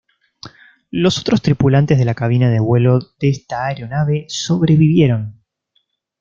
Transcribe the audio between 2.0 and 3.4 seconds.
la cabina de vuelo de